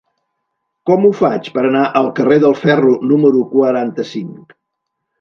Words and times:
Com 0.89 1.05
ho 1.09 1.11
faig 1.19 1.51
per 1.59 1.65
anar 1.69 1.85
al 2.01 2.11
carrer 2.21 2.39
del 2.47 2.59
Ferro 2.65 2.97
número 3.15 3.47
quaranta-cinc? 3.55 4.61